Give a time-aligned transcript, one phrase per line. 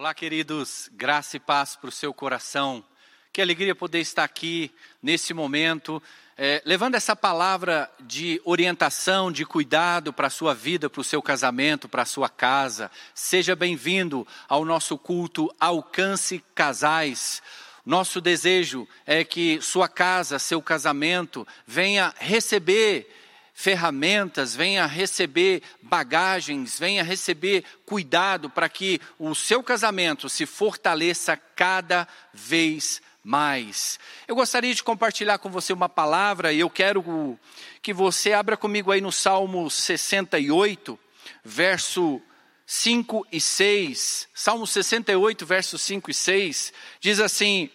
[0.00, 2.82] Olá, queridos, graça e paz para o seu coração.
[3.30, 6.02] Que alegria poder estar aqui nesse momento,
[6.38, 11.20] é, levando essa palavra de orientação, de cuidado para a sua vida, para o seu
[11.20, 12.90] casamento, para a sua casa.
[13.14, 17.42] Seja bem-vindo ao nosso culto Alcance Casais.
[17.84, 23.19] Nosso desejo é que sua casa, seu casamento, venha receber
[23.60, 32.08] ferramentas, venha receber bagagens, venha receber cuidado para que o seu casamento se fortaleça cada
[32.32, 34.00] vez mais.
[34.26, 37.38] Eu gostaria de compartilhar com você uma palavra e eu quero
[37.82, 40.98] que você abra comigo aí no Salmo 68,
[41.44, 42.18] verso
[42.64, 44.26] 5 e 6.
[44.32, 47.68] Salmo 68, versos 5 e 6, diz assim: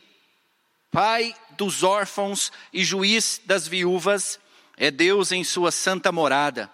[0.90, 4.40] Pai dos órfãos e juiz das viúvas,
[4.78, 6.70] é Deus em sua santa morada.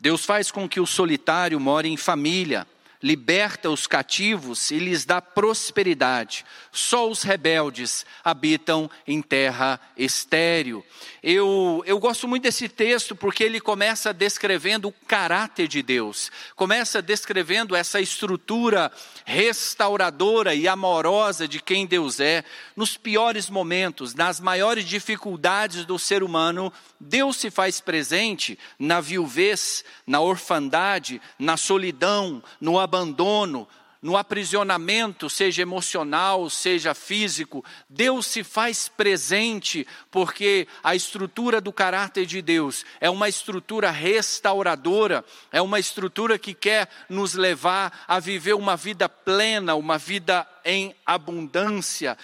[0.00, 2.66] Deus faz com que o solitário more em família
[3.04, 6.42] liberta os cativos e lhes dá prosperidade.
[6.72, 10.82] Só os rebeldes habitam em terra estéril.
[11.22, 17.02] Eu, eu gosto muito desse texto porque ele começa descrevendo o caráter de Deus, começa
[17.02, 18.90] descrevendo essa estrutura
[19.26, 22.42] restauradora e amorosa de quem Deus é.
[22.74, 29.84] Nos piores momentos, nas maiores dificuldades do ser humano, Deus se faz presente na viuvez,
[30.06, 33.66] na orfandade, na solidão, no abandono abandono,
[34.00, 42.26] no aprisionamento, seja emocional, seja físico, Deus se faz presente, porque a estrutura do caráter
[42.26, 48.52] de Deus é uma estrutura restauradora, é uma estrutura que quer nos levar a viver
[48.52, 52.18] uma vida plena, uma vida em abundância.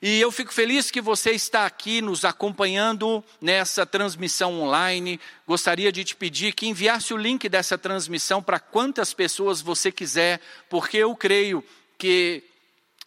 [0.00, 5.18] E eu fico feliz que você está aqui nos acompanhando nessa transmissão online.
[5.46, 10.40] Gostaria de te pedir que enviasse o link dessa transmissão para quantas pessoas você quiser,
[10.68, 11.64] porque eu creio
[11.96, 12.44] que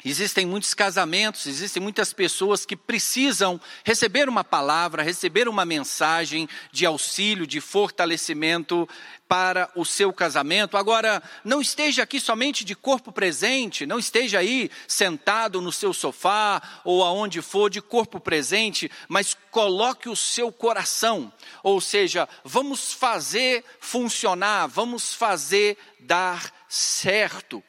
[0.03, 6.86] Existem muitos casamentos, existem muitas pessoas que precisam receber uma palavra, receber uma mensagem de
[6.86, 8.88] auxílio, de fortalecimento
[9.27, 10.77] para o seu casamento.
[10.77, 16.61] Agora, não esteja aqui somente de corpo presente, não esteja aí sentado no seu sofá
[16.86, 21.30] ou aonde for de corpo presente, mas coloque o seu coração.
[21.61, 27.61] Ou seja, vamos fazer funcionar, vamos fazer dar certo.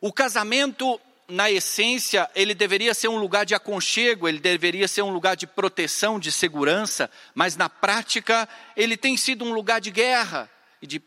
[0.00, 5.10] O casamento na essência, ele deveria ser um lugar de aconchego, ele deveria ser um
[5.10, 10.50] lugar de proteção, de segurança, mas na prática, ele tem sido um lugar de guerra
[10.80, 11.02] de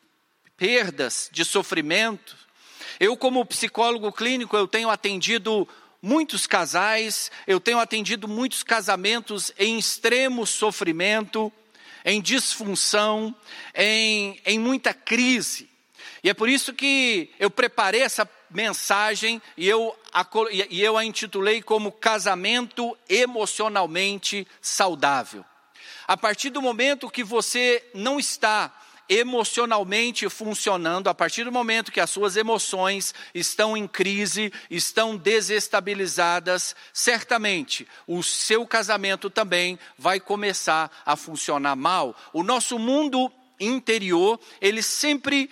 [0.56, 2.38] perdas, de sofrimento.
[3.00, 5.68] Eu, como psicólogo clínico, eu tenho atendido
[6.00, 11.52] muitos casais, eu tenho atendido muitos casamentos em extremo sofrimento,
[12.06, 13.36] em disfunção,
[13.74, 15.68] em, em muita crise.
[16.24, 20.26] E é por isso que eu preparei essa mensagem e eu, a,
[20.70, 25.46] e eu a intitulei como Casamento Emocionalmente Saudável.
[26.08, 28.74] A partir do momento que você não está
[29.12, 36.74] emocionalmente funcionando, a partir do momento que as suas emoções estão em crise, estão desestabilizadas,
[36.94, 42.16] certamente o seu casamento também vai começar a funcionar mal.
[42.32, 43.30] O nosso mundo
[43.62, 45.50] interior, ele sempre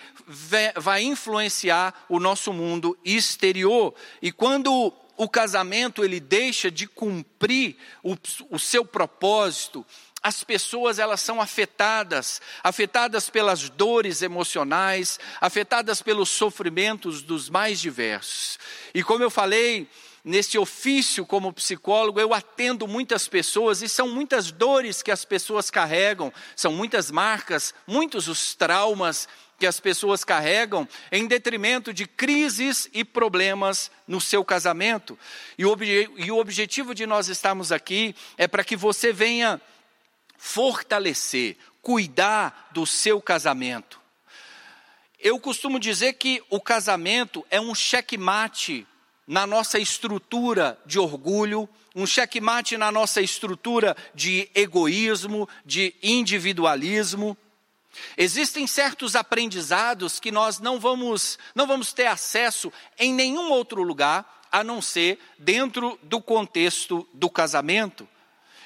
[0.76, 3.94] vai influenciar o nosso mundo exterior.
[4.20, 8.16] E quando o casamento ele deixa de cumprir o,
[8.50, 9.84] o seu propósito,
[10.22, 18.58] as pessoas elas são afetadas, afetadas pelas dores emocionais, afetadas pelos sofrimentos dos mais diversos.
[18.94, 19.88] E como eu falei,
[20.24, 25.70] nesse ofício como psicólogo, eu atendo muitas pessoas e são muitas dores que as pessoas
[25.70, 32.88] carregam, são muitas marcas, muitos os traumas que as pessoas carregam em detrimento de crises
[32.94, 35.18] e problemas no seu casamento.
[35.58, 35.76] E o,
[36.16, 39.60] e o objetivo de nós estarmos aqui é para que você venha
[40.38, 44.00] fortalecer, cuidar do seu casamento.
[45.18, 48.86] Eu costumo dizer que o casamento é um checkmate
[49.30, 57.36] na nossa estrutura de orgulho, um checkmate na nossa estrutura de egoísmo, de individualismo.
[58.16, 64.48] Existem certos aprendizados que nós não vamos, não vamos ter acesso em nenhum outro lugar
[64.50, 68.08] a não ser dentro do contexto do casamento.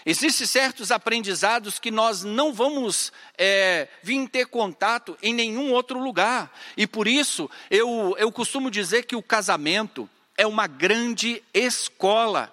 [0.07, 6.51] Existem certos aprendizados que nós não vamos é, vir ter contato em nenhum outro lugar.
[6.75, 12.53] E por isso eu, eu costumo dizer que o casamento é uma grande escola.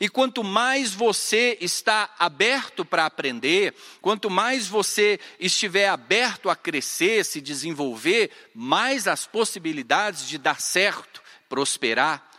[0.00, 7.24] E quanto mais você está aberto para aprender, quanto mais você estiver aberto a crescer,
[7.24, 12.30] se desenvolver, mais as possibilidades de dar certo prosperar.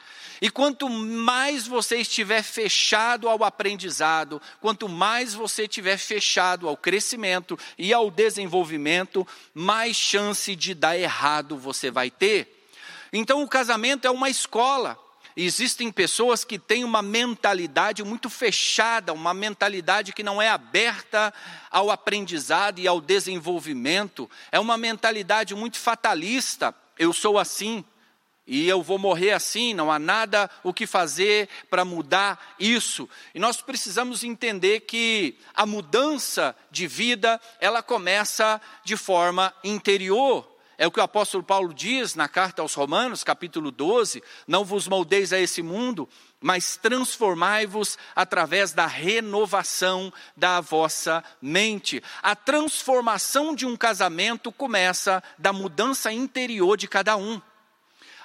[0.41, 7.57] E quanto mais você estiver fechado ao aprendizado, quanto mais você estiver fechado ao crescimento
[7.77, 12.62] e ao desenvolvimento, mais chance de dar errado você vai ter.
[13.13, 14.97] Então, o casamento é uma escola.
[15.37, 21.33] Existem pessoas que têm uma mentalidade muito fechada, uma mentalidade que não é aberta
[21.71, 26.73] ao aprendizado e ao desenvolvimento, é uma mentalidade muito fatalista.
[26.99, 27.83] Eu sou assim,
[28.45, 33.09] e eu vou morrer assim, não há nada o que fazer para mudar isso.
[33.33, 40.52] E nós precisamos entender que a mudança de vida, ela começa de forma interior.
[40.83, 44.85] É o que o apóstolo Paulo diz na carta aos Romanos, capítulo 12: Não vos
[44.85, 46.09] moldeis a esse mundo,
[46.41, 52.03] mas transformai-vos através da renovação da vossa mente.
[52.21, 57.41] A transformação de um casamento começa da mudança interior de cada um.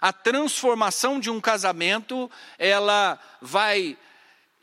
[0.01, 2.29] A transformação de um casamento,
[2.59, 3.97] ela vai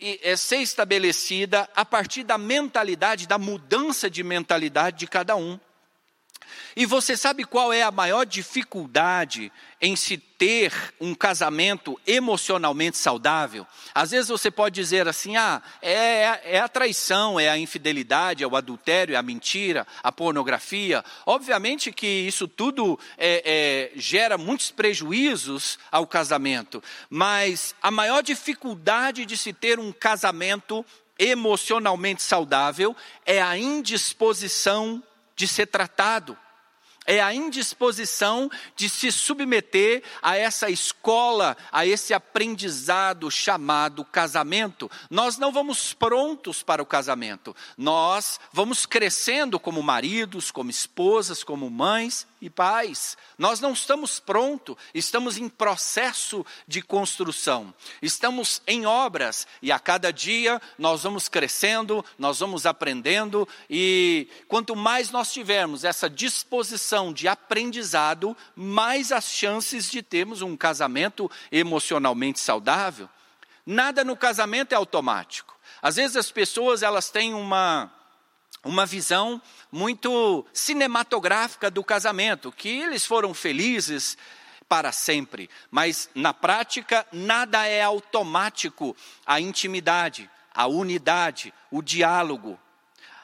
[0.01, 5.57] é, ser estabelecida a partir da mentalidade, da mudança de mentalidade de cada um.
[6.75, 13.65] E você sabe qual é a maior dificuldade em se ter um casamento emocionalmente saudável?
[13.93, 18.47] Às vezes você pode dizer assim: ah, é, é a traição, é a infidelidade, é
[18.47, 21.03] o adultério, é a mentira, a pornografia.
[21.25, 29.25] Obviamente que isso tudo é, é, gera muitos prejuízos ao casamento, mas a maior dificuldade
[29.25, 30.85] de se ter um casamento
[31.17, 35.01] emocionalmente saudável é a indisposição
[35.35, 36.37] de ser tratado
[37.05, 44.89] é a indisposição de se submeter a essa escola, a esse aprendizado chamado casamento.
[45.09, 51.69] Nós não vamos prontos para o casamento, nós vamos crescendo como maridos, como esposas, como
[51.69, 53.17] mães e pais.
[53.37, 60.11] Nós não estamos prontos, estamos em processo de construção, estamos em obras e a cada
[60.11, 67.27] dia nós vamos crescendo, nós vamos aprendendo e quanto mais nós tivermos essa disposição, de
[67.27, 73.09] aprendizado, mais as chances de termos um casamento emocionalmente saudável.
[73.65, 75.55] Nada no casamento é automático.
[75.81, 77.91] Às vezes as pessoas elas têm uma
[78.65, 79.39] uma visão
[79.71, 84.17] muito cinematográfica do casamento, que eles foram felizes
[84.67, 88.97] para sempre, mas na prática nada é automático.
[89.23, 92.59] A intimidade, a unidade, o diálogo,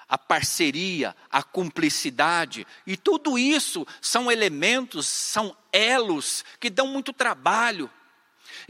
[0.07, 7.89] a parceria, a cumplicidade, e tudo isso são elementos, são elos que dão muito trabalho.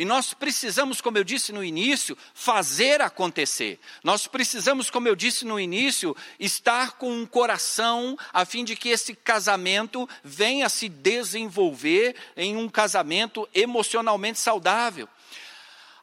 [0.02, 3.80] E nós precisamos, como eu disse no início, fazer acontecer.
[4.04, 8.90] Nós precisamos, como eu disse no início, estar com um coração a fim de que
[8.90, 15.08] esse casamento venha se desenvolver em um casamento emocionalmente saudável.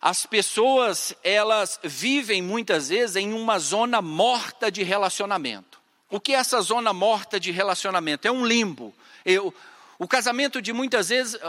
[0.00, 5.80] As pessoas, elas vivem muitas vezes em uma zona morta de relacionamento.
[6.08, 8.28] O que é essa zona morta de relacionamento?
[8.28, 8.94] É um limbo.
[9.24, 9.52] Eu,
[9.98, 11.40] o casamento de muitas vezes,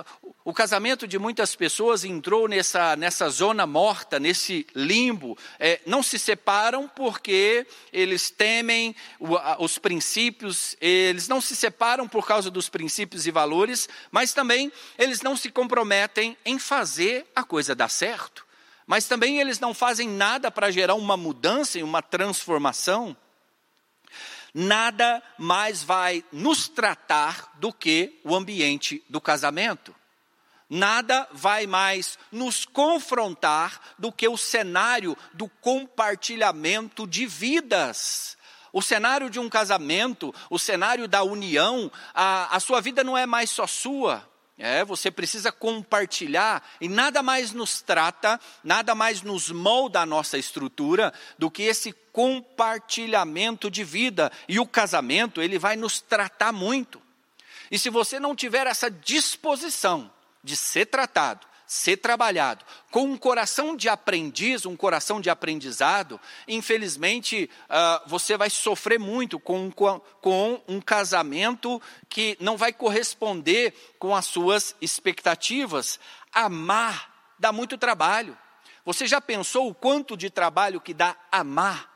[0.44, 5.38] o casamento de muitas pessoas entrou nessa, nessa zona morta, nesse limbo.
[5.60, 8.96] É, não se separam porque eles temem
[9.60, 15.22] os princípios, eles não se separam por causa dos princípios e valores, mas também eles
[15.22, 18.48] não se comprometem em fazer a coisa dar certo.
[18.88, 23.16] Mas também eles não fazem nada para gerar uma mudança e uma transformação
[24.54, 29.96] nada mais vai nos tratar do que o ambiente do casamento.
[30.70, 38.38] Nada vai mais nos confrontar do que o cenário do compartilhamento de vidas.
[38.72, 43.26] O cenário de um casamento, o cenário da união, a, a sua vida não é
[43.26, 44.30] mais só sua.
[44.61, 50.37] É, você precisa compartilhar e nada mais nos trata, nada mais nos molda a nossa
[50.37, 54.30] estrutura do que esse compartilhamento de vida.
[54.49, 57.01] E o casamento, ele vai nos tratar muito.
[57.71, 60.11] E se você não tiver essa disposição
[60.44, 67.47] de ser tratado, ser trabalhado com um coração de aprendiz, um coração de aprendizado, infelizmente
[67.69, 74.16] uh, você vai sofrer muito com, com, com um casamento que não vai corresponder com
[74.16, 75.99] as suas expectativas.
[76.33, 78.35] Amar dá muito trabalho.
[78.83, 81.88] Você já pensou o quanto de trabalho que dá amar?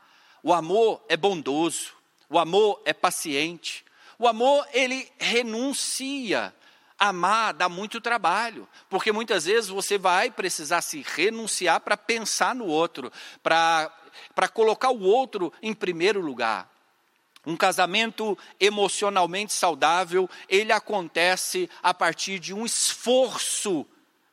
[0.43, 1.93] O amor é bondoso,
[2.29, 3.83] o amor é paciente,
[4.19, 6.53] o amor ele renuncia
[7.03, 12.65] Amar dá muito trabalho, porque muitas vezes você vai precisar se renunciar para pensar no
[12.65, 13.11] outro,
[13.43, 16.71] para colocar o outro em primeiro lugar.
[17.45, 23.85] Um casamento emocionalmente saudável, ele acontece a partir de um esforço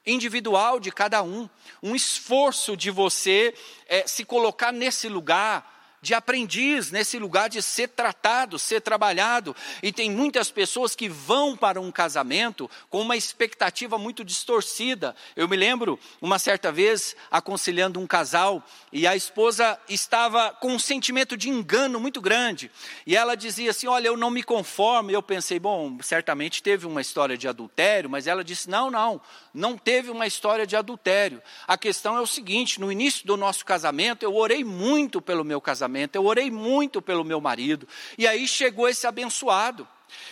[0.06, 1.50] individual de cada um,
[1.82, 3.52] um esforço de você
[3.88, 9.54] é, se colocar nesse lugar de aprendiz, nesse lugar de ser tratado, ser trabalhado.
[9.82, 15.14] E tem muitas pessoas que vão para um casamento com uma expectativa muito distorcida.
[15.36, 20.78] Eu me lembro, uma certa vez, aconselhando um casal, e a esposa estava com um
[20.78, 22.70] sentimento de engano muito grande.
[23.06, 25.10] E ela dizia assim: Olha, eu não me conformo.
[25.10, 29.20] E eu pensei, bom, certamente teve uma história de adultério, mas ela disse: Não, não,
[29.52, 31.42] não teve uma história de adultério.
[31.68, 35.60] A questão é o seguinte: no início do nosso casamento, eu orei muito pelo meu
[35.60, 39.86] casamento casamento, eu orei muito pelo meu marido, e aí chegou esse abençoado.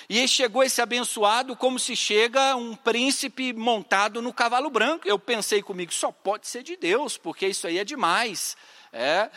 [0.08, 5.06] E chegou esse abençoado como se chega um príncipe montado no cavalo branco.
[5.06, 8.56] Eu pensei comigo, só pode ser de Deus, porque isso aí é demais.
[8.92, 9.30] É.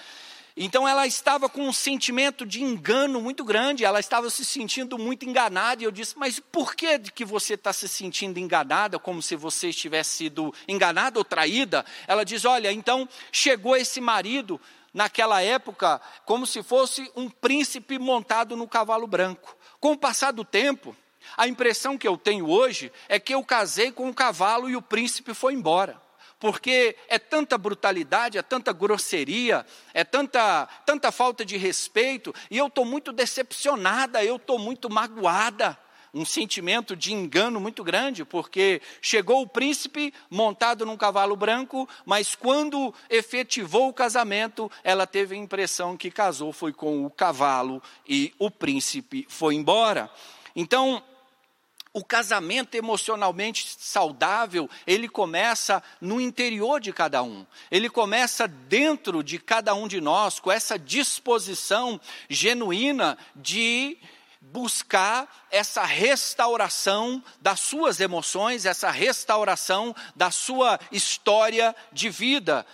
[0.57, 5.25] Então ela estava com um sentimento de engano muito grande, ela estava se sentindo muito
[5.29, 9.35] enganada, e eu disse, mas por que, que você está se sentindo enganada, como se
[9.35, 11.85] você estivesse sido enganada ou traída?
[12.07, 14.59] Ela diz, olha, então chegou esse marido
[14.93, 19.55] naquela época como se fosse um príncipe montado no cavalo branco.
[19.79, 20.95] Com o passar do tempo,
[21.37, 24.81] a impressão que eu tenho hoje é que eu casei com um cavalo e o
[24.81, 26.01] príncipe foi embora.
[26.39, 32.65] Porque é tanta brutalidade, é tanta grosseria, é tanta, tanta falta de respeito, e eu
[32.65, 35.77] estou muito decepcionada, eu estou muito magoada
[36.13, 42.35] um sentimento de engano muito grande, porque chegou o príncipe montado num cavalo branco, mas
[42.35, 48.33] quando efetivou o casamento, ela teve a impressão que casou foi com o cavalo e
[48.37, 50.09] o príncipe foi embora.
[50.55, 51.01] Então,
[51.93, 57.45] o casamento emocionalmente saudável, ele começa no interior de cada um.
[57.69, 61.99] Ele começa dentro de cada um de nós, com essa disposição
[62.29, 63.97] genuína de
[64.41, 72.65] buscar essa restauração das suas emoções, essa restauração da sua história de vida.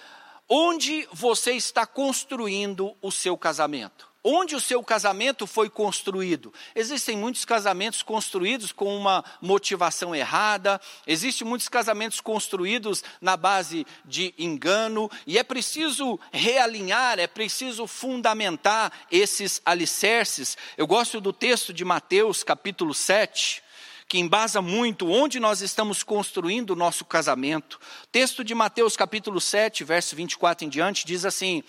[0.50, 4.07] Onde você está construindo o seu casamento?
[4.30, 6.54] Onde o seu casamento foi construído?
[6.76, 14.34] Existem muitos casamentos construídos com uma motivação errada, existem muitos casamentos construídos na base de
[14.38, 20.58] engano, e é preciso realinhar, é preciso fundamentar esses alicerces.
[20.76, 23.64] Eu gosto do texto de Mateus, capítulo 7
[24.08, 27.80] que embasa muito onde nós estamos construindo o nosso casamento.
[28.12, 31.62] Texto de Mateus capítulo 7, verso 24 em diante, diz assim: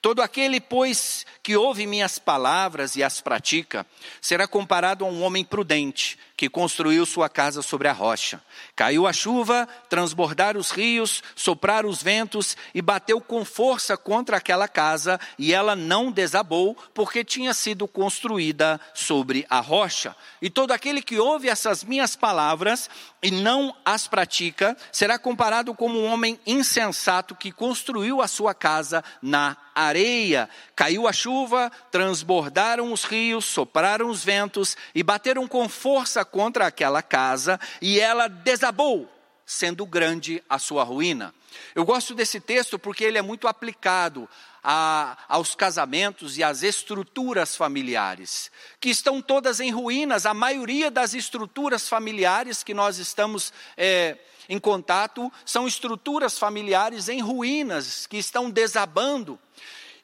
[0.00, 3.84] Todo aquele, pois, que ouve minhas palavras e as pratica,
[4.20, 8.42] será comparado a um homem prudente que construiu sua casa sobre a rocha.
[8.74, 14.66] Caiu a chuva, transbordaram os rios, sopraram os ventos e bateu com força contra aquela
[14.66, 20.16] casa, e ela não desabou, porque tinha sido construída sobre a rocha.
[20.40, 22.88] E todo aquele que ouve essas minhas palavras
[23.22, 29.04] e não as pratica, será comparado como um homem insensato que construiu a sua casa
[29.20, 30.48] na areia.
[30.74, 37.02] Caiu a chuva, transbordaram os rios, sopraram os ventos e bateram com força contra aquela
[37.02, 39.19] casa, e ela desabou,
[39.50, 41.34] sendo grande a sua ruína.
[41.74, 44.28] Eu gosto desse texto porque ele é muito aplicado
[44.62, 50.24] a, aos casamentos e às estruturas familiares, que estão todas em ruínas.
[50.24, 57.20] A maioria das estruturas familiares que nós estamos é, em contato são estruturas familiares em
[57.20, 59.36] ruínas, que estão desabando.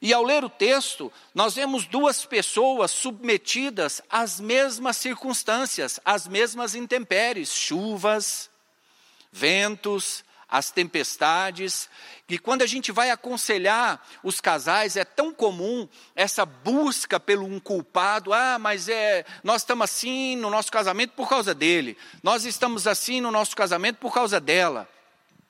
[0.01, 6.75] E ao ler o texto, nós vemos duas pessoas submetidas às mesmas circunstâncias, às mesmas
[6.75, 8.49] intempéries, chuvas,
[9.31, 11.89] ventos, as tempestades,
[12.29, 17.59] e quando a gente vai aconselhar os casais, é tão comum essa busca pelo um
[17.59, 18.33] culpado.
[18.33, 21.97] Ah, mas é, nós estamos assim no nosso casamento por causa dele.
[22.21, 24.89] Nós estamos assim no nosso casamento por causa dela.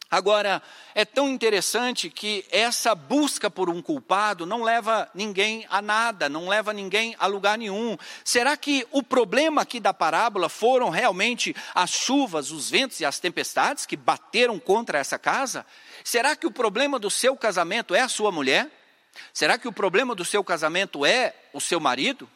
[0.10, 0.62] Agora,
[0.96, 6.48] é tão interessante que essa busca por um culpado não leva ninguém a nada, não
[6.48, 7.98] leva ninguém a lugar nenhum.
[8.24, 13.20] Será que o problema aqui da parábola foram realmente as chuvas, os ventos e as
[13.20, 15.66] tempestades que bateram contra essa casa?
[16.06, 18.72] Será que o problema do seu casamento é a sua mulher?
[19.34, 22.30] Será que o problema do seu casamento é o seu marido?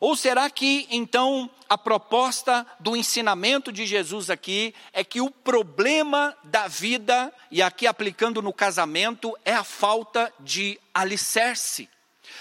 [0.00, 6.34] Ou será que então a proposta do ensinamento de Jesus aqui é que o problema
[6.42, 11.86] da vida, e aqui aplicando no casamento, é a falta de alicerce,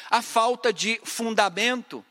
[0.10, 2.04] a falta de fundamento.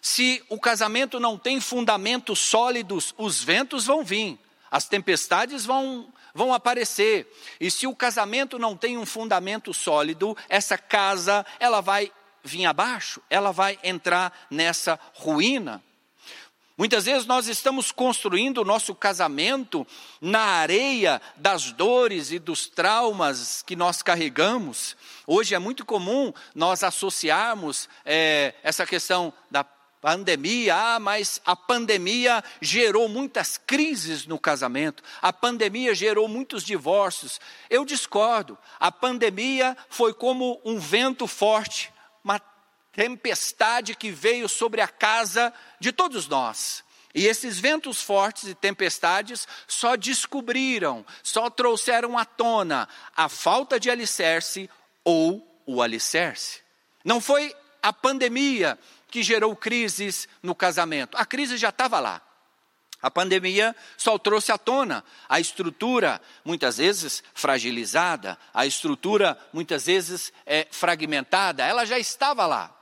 [0.00, 4.38] Se o casamento não tem fundamentos sólidos, os ventos vão vir,
[4.70, 7.30] as tempestades vão, vão aparecer.
[7.60, 12.10] E se o casamento não tem um fundamento sólido, essa casa ela vai
[12.42, 15.82] vir abaixo, ela vai entrar nessa ruína.
[16.76, 19.86] Muitas vezes nós estamos construindo o nosso casamento
[20.20, 24.96] na areia das dores e dos traumas que nós carregamos.
[25.26, 32.42] Hoje é muito comum nós associarmos é, essa questão da pandemia, ah, mas a pandemia
[32.60, 37.40] gerou muitas crises no casamento, a pandemia gerou muitos divórcios.
[37.70, 38.58] Eu discordo.
[38.80, 41.92] A pandemia foi como um vento forte,
[42.24, 42.40] uma
[42.92, 46.84] tempestade que veio sobre a casa de todos nós.
[47.14, 53.90] E esses ventos fortes e tempestades só descobriram, só trouxeram à tona a falta de
[53.90, 54.68] alicerce
[55.04, 56.60] ou o alicerce.
[57.04, 61.16] Não foi a pandemia que gerou crises no casamento.
[61.18, 62.22] A crise já estava lá.
[63.02, 70.32] A pandemia só trouxe à tona a estrutura, muitas vezes fragilizada, a estrutura, muitas vezes
[70.46, 72.72] é, fragmentada, ela já estava lá.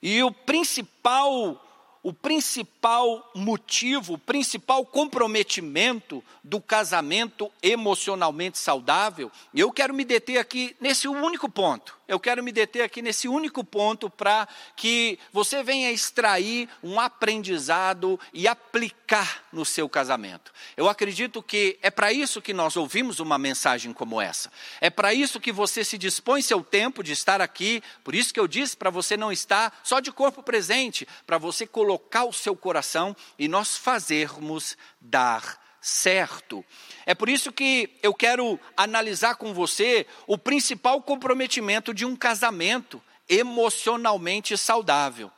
[0.00, 1.66] E o principal
[2.02, 10.74] o principal motivo, o principal comprometimento do casamento emocionalmente saudável, eu quero me deter aqui
[10.80, 11.99] nesse único ponto.
[12.10, 18.18] Eu quero me deter aqui nesse único ponto para que você venha extrair um aprendizado
[18.34, 20.52] e aplicar no seu casamento.
[20.76, 24.50] Eu acredito que é para isso que nós ouvimos uma mensagem como essa.
[24.80, 27.80] É para isso que você se dispõe seu tempo de estar aqui.
[28.02, 31.64] Por isso que eu disse para você não estar só de corpo presente, para você
[31.64, 36.64] colocar o seu coração e nós fazermos dar certo.
[37.06, 43.02] É por isso que eu quero analisar com você o principal comprometimento de um casamento
[43.28, 45.30] emocionalmente saudável.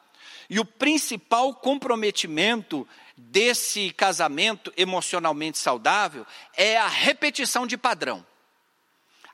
[0.51, 8.27] E o principal comprometimento desse casamento emocionalmente saudável é a repetição de padrão.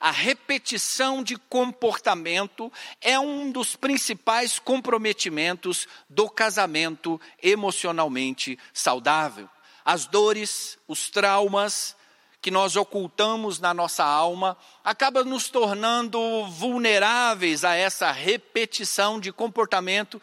[0.01, 9.49] A repetição de comportamento é um dos principais comprometimentos do casamento emocionalmente saudável
[9.89, 11.97] as dores, os traumas
[12.43, 14.55] que nós ocultamos na nossa alma,
[14.85, 20.21] acaba nos tornando vulneráveis a essa repetição de comportamento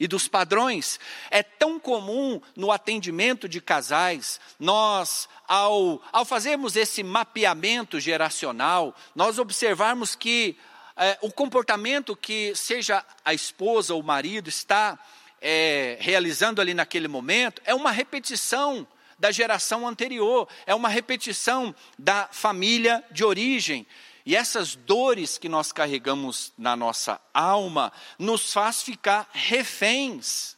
[0.00, 0.98] e dos padrões.
[1.30, 9.38] É tão comum no atendimento de casais, nós, ao, ao fazermos esse mapeamento geracional, nós
[9.38, 10.58] observarmos que
[10.96, 14.98] é, o comportamento que seja a esposa ou o marido está
[15.40, 18.86] é, realizando ali naquele momento é uma repetição
[19.18, 23.86] da geração anterior, é uma repetição da família de origem.
[24.24, 30.56] E essas dores que nós carregamos na nossa alma nos faz ficar reféns.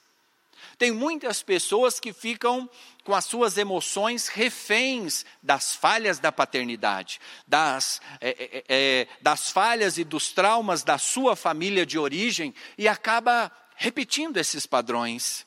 [0.77, 2.69] Tem muitas pessoas que ficam
[3.05, 9.99] com as suas emoções reféns das falhas da paternidade, das, é, é, é, das falhas
[9.99, 15.47] e dos traumas da sua família de origem e acaba repetindo esses padrões,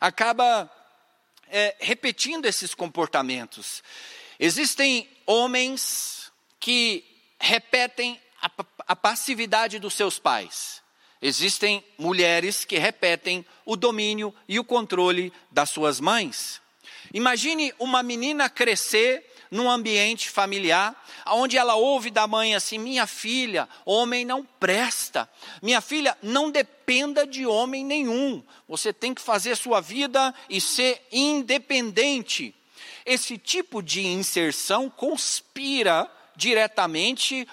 [0.00, 0.70] acaba
[1.54, 3.80] é, repetindo esses comportamentos.
[4.40, 7.04] Existem homens que
[7.38, 8.50] repetem a,
[8.88, 10.82] a passividade dos seus pais.
[11.22, 16.60] Existem mulheres que repetem o domínio e o controle das suas mães.
[17.12, 20.94] Imagine uma menina crescer num ambiente familiar,
[21.26, 25.28] onde ela ouve da mãe assim: minha filha, homem não presta,
[25.62, 31.06] minha filha, não dependa de homem nenhum, você tem que fazer sua vida e ser
[31.12, 32.54] independente.
[33.06, 37.46] Esse tipo de inserção conspira diretamente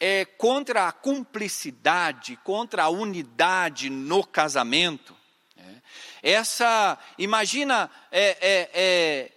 [0.00, 5.16] é, contra a cumplicidade, contra a unidade no casamento.
[5.56, 6.32] É.
[6.32, 9.30] Essa, imagina, é, é, é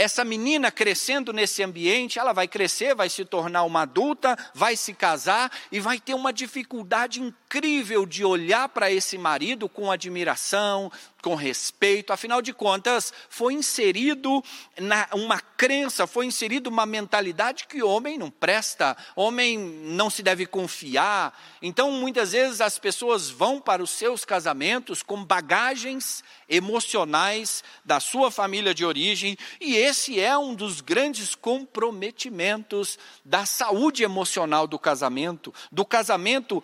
[0.00, 4.94] essa menina crescendo nesse ambiente, ela vai crescer, vai se tornar uma adulta, vai se
[4.94, 10.88] casar e vai ter uma dificuldade incrível de olhar para esse marido com admiração,
[11.20, 14.42] com respeito, afinal de contas, foi inserido
[14.78, 20.46] na, uma crença, foi inserido uma mentalidade que homem não presta, homem não se deve
[20.46, 21.38] confiar.
[21.60, 28.30] Então, muitas vezes as pessoas vão para os seus casamentos com bagagens emocionais da sua
[28.30, 35.52] família de origem, e esse é um dos grandes comprometimentos da saúde emocional do casamento,
[35.70, 36.62] do casamento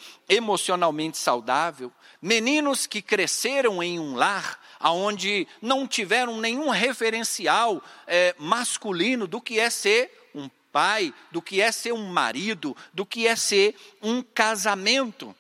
[0.77, 1.91] emocionalmente saudável.
[2.21, 9.59] Meninos que cresceram em um lar onde não tiveram nenhum referencial é, masculino do que
[9.59, 14.23] é ser um pai, do que é ser um marido, do que é ser um
[14.23, 15.35] casamento.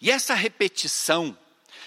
[0.00, 1.36] E essa repetição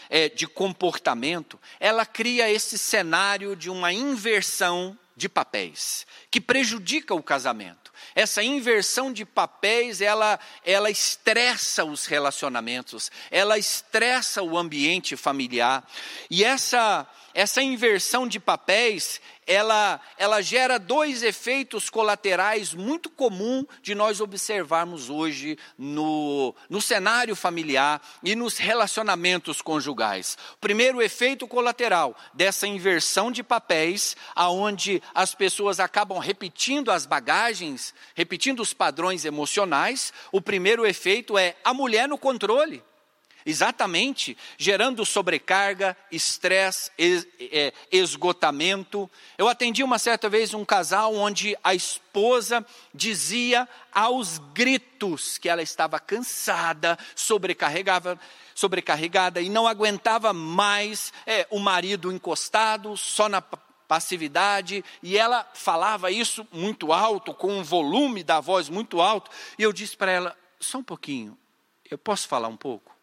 [0.09, 7.21] é, de comportamento, ela cria esse cenário de uma inversão de papéis, que prejudica o
[7.21, 7.88] casamento.
[8.15, 15.87] Essa inversão de papéis, ela, ela estressa os relacionamentos, ela estressa o ambiente familiar.
[16.29, 23.95] E essa, essa inversão de papéis, ela, ela gera dois efeitos colaterais muito comum de
[23.95, 30.37] nós observarmos hoje no, no cenário familiar e nos relacionamentos conjugais.
[30.53, 37.91] O primeiro efeito colateral dessa inversão de papéis, aonde as pessoas acabam repetindo as bagagens,
[38.13, 42.83] repetindo os padrões emocionais, o primeiro efeito é a mulher no controle.
[43.49, 49.09] Exatamente, gerando sobrecarga, estresse, é, esgotamento.
[49.39, 55.63] Eu atendi uma certa vez um casal onde a esposa dizia aos gritos que ela
[55.63, 58.19] estava cansada, sobrecarregada,
[58.53, 66.11] sobrecarregada e não aguentava mais é, o marido encostado, só na passividade, e ela falava
[66.11, 70.37] isso muito alto, com um volume da voz muito alto, e eu disse para ela:
[70.59, 71.35] só um pouquinho,
[71.89, 72.98] eu posso falar um pouco?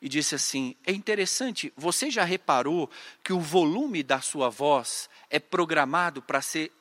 [0.00, 2.90] E disse assim: É interessante, você já reparou
[3.22, 6.72] que o volume da sua voz é programado para ser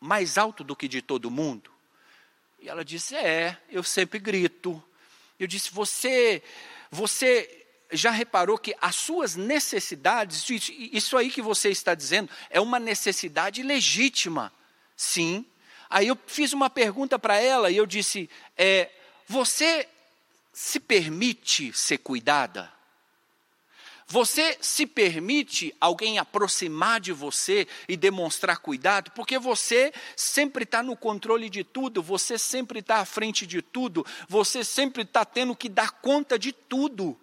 [0.00, 1.70] mais alto do que de todo mundo?
[2.60, 4.82] E ela disse: É, eu sempre grito.
[5.38, 6.42] Eu disse: Você,
[6.90, 12.78] você já reparou que as suas necessidades, isso aí que você está dizendo, é uma
[12.78, 14.52] necessidade legítima?
[14.96, 15.44] Sim.
[15.88, 18.90] Aí eu fiz uma pergunta para ela e eu disse: é,
[19.26, 19.88] Você
[20.52, 22.72] se permite ser cuidada?
[24.12, 30.96] Você se permite alguém aproximar de você e demonstrar cuidado, porque você sempre está no
[30.96, 35.68] controle de tudo, você sempre está à frente de tudo, você sempre está tendo que
[35.68, 37.16] dar conta de tudo.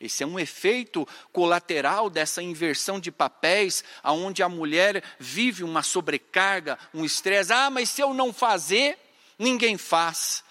[0.00, 6.78] Esse é um efeito colateral dessa inversão de papéis, aonde a mulher vive uma sobrecarga,
[6.92, 7.52] um estresse.
[7.52, 8.96] Ah, mas se eu não fazer,
[9.36, 10.44] ninguém faz.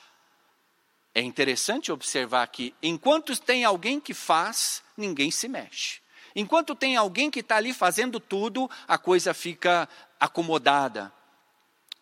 [1.16, 6.02] É interessante observar que, enquanto tem alguém que faz, ninguém se mexe.
[6.36, 9.88] Enquanto tem alguém que está ali fazendo tudo, a coisa fica
[10.20, 11.14] acomodada.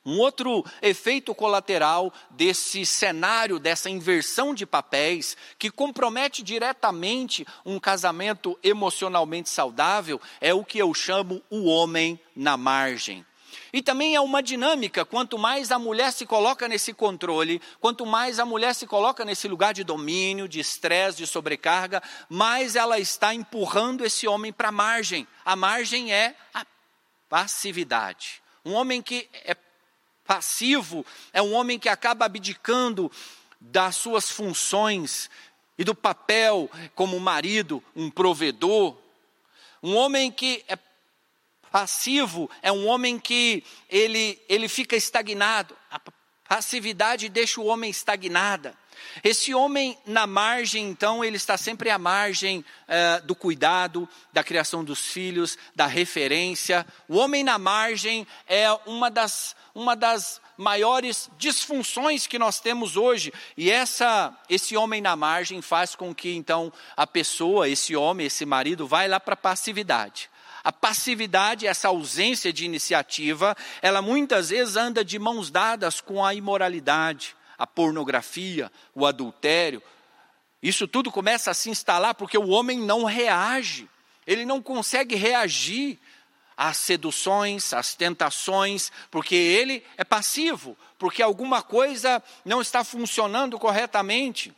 [0.03, 8.57] Um outro efeito colateral desse cenário, dessa inversão de papéis, que compromete diretamente um casamento
[8.63, 13.25] emocionalmente saudável, é o que eu chamo o homem na margem.
[13.73, 18.39] E também é uma dinâmica, quanto mais a mulher se coloca nesse controle, quanto mais
[18.39, 23.33] a mulher se coloca nesse lugar de domínio, de estresse, de sobrecarga, mais ela está
[23.33, 25.27] empurrando esse homem para a margem.
[25.45, 26.65] A margem é a
[27.29, 28.41] passividade.
[28.63, 29.55] Um homem que é
[30.25, 33.11] passivo é um homem que acaba abdicando
[33.59, 35.29] das suas funções
[35.77, 38.97] e do papel como marido, um provedor.
[39.81, 40.75] Um homem que é
[41.71, 45.75] Passivo é um homem que ele, ele fica estagnado.
[45.89, 45.99] A
[46.47, 48.75] passividade deixa o homem estagnada.
[49.23, 54.83] Esse homem na margem, então, ele está sempre à margem uh, do cuidado, da criação
[54.83, 56.85] dos filhos, da referência.
[57.07, 63.33] O homem na margem é uma das, uma das maiores disfunções que nós temos hoje.
[63.57, 68.45] E essa, esse homem na margem faz com que, então, a pessoa, esse homem, esse
[68.45, 70.29] marido, vai lá para a passividade.
[70.63, 76.33] A passividade, essa ausência de iniciativa, ela muitas vezes anda de mãos dadas com a
[76.33, 79.81] imoralidade, a pornografia, o adultério.
[80.61, 83.89] Isso tudo começa a se instalar porque o homem não reage,
[84.27, 85.97] ele não consegue reagir
[86.55, 94.53] às seduções, às tentações, porque ele é passivo, porque alguma coisa não está funcionando corretamente.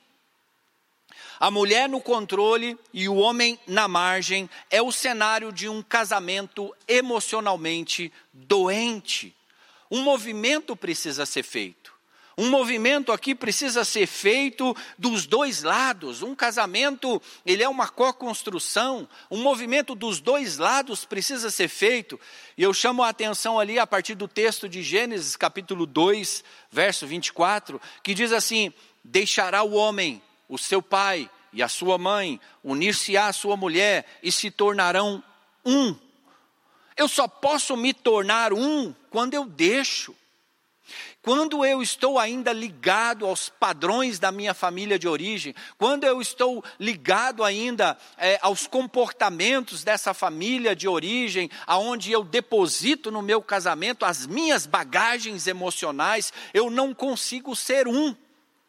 [1.39, 6.73] A mulher no controle e o homem na margem é o cenário de um casamento
[6.87, 9.35] emocionalmente doente.
[9.89, 11.93] Um movimento precisa ser feito.
[12.35, 16.23] Um movimento aqui precisa ser feito dos dois lados.
[16.23, 19.07] Um casamento, ele é uma co-construção.
[19.29, 22.19] Um movimento dos dois lados precisa ser feito.
[22.57, 27.05] E eu chamo a atenção ali a partir do texto de Gênesis, capítulo 2, verso
[27.05, 30.19] 24, que diz assim: Deixará o homem
[30.53, 35.23] o seu pai e a sua mãe, unir-se-á a sua mulher e se tornarão
[35.65, 35.95] um.
[36.95, 40.15] Eu só posso me tornar um quando eu deixo.
[41.23, 46.63] Quando eu estou ainda ligado aos padrões da minha família de origem, quando eu estou
[46.79, 54.05] ligado ainda é, aos comportamentos dessa família de origem, aonde eu deposito no meu casamento
[54.05, 58.15] as minhas bagagens emocionais, eu não consigo ser um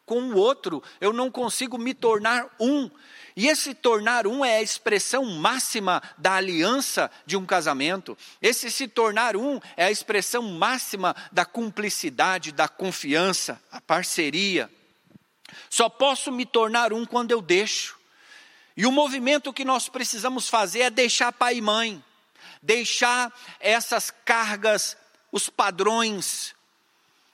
[0.05, 2.89] com o outro, eu não consigo me tornar um.
[3.35, 8.17] E esse tornar um é a expressão máxima da aliança de um casamento.
[8.41, 14.71] Esse se tornar um é a expressão máxima da cumplicidade, da confiança, a parceria.
[15.69, 17.97] Só posso me tornar um quando eu deixo.
[18.77, 22.03] E o movimento que nós precisamos fazer é deixar pai e mãe.
[22.65, 24.97] deixar essas cargas,
[25.31, 26.54] os padrões,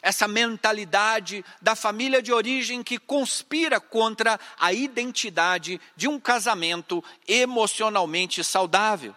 [0.02, 8.44] essa mentalidade da família de origem que conspira contra a identidade de um casamento emocionalmente
[8.44, 9.16] saudável.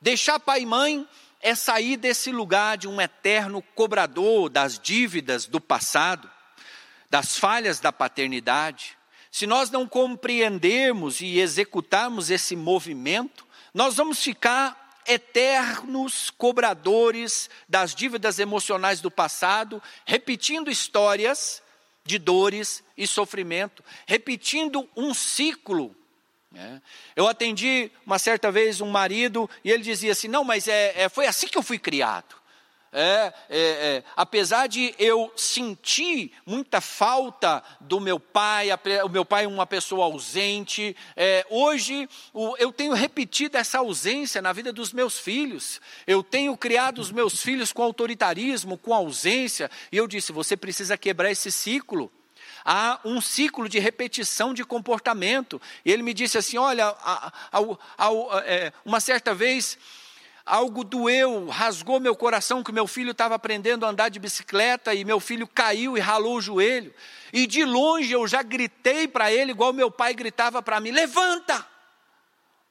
[0.00, 1.08] Deixar pai e mãe
[1.40, 6.30] é sair desse lugar de um eterno cobrador das dívidas do passado,
[7.08, 8.96] das falhas da paternidade.
[9.30, 18.38] Se nós não compreendermos e executarmos esse movimento, nós vamos ficar eternos cobradores das dívidas
[18.38, 21.62] emocionais do passado, repetindo histórias
[22.04, 25.94] de dores e sofrimento, repetindo um ciclo.
[26.50, 26.80] Né?
[27.14, 31.08] Eu atendi uma certa vez um marido e ele dizia assim: Não, mas é, é
[31.08, 32.36] foi assim que eu fui criado.
[32.92, 38.68] É, é, é, apesar de eu sentir muita falta do meu pai,
[39.04, 44.40] o meu pai é uma pessoa ausente, é, hoje o, eu tenho repetido essa ausência
[44.40, 45.80] na vida dos meus filhos.
[46.06, 50.96] Eu tenho criado os meus filhos com autoritarismo, com ausência, e eu disse: você precisa
[50.96, 52.10] quebrar esse ciclo
[52.66, 55.62] há um ciclo de repetição de comportamento.
[55.84, 57.60] E ele me disse assim: olha, a, a,
[57.98, 58.10] a,
[58.44, 59.78] é, uma certa vez
[60.46, 65.04] algo doeu, rasgou meu coração que meu filho estava aprendendo a andar de bicicleta e
[65.04, 66.94] meu filho caiu e ralou o joelho.
[67.32, 71.66] E de longe eu já gritei para ele, igual meu pai gritava para mim: levanta!